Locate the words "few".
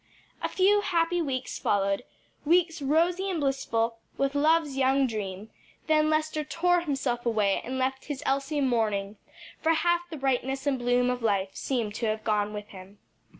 0.49-0.81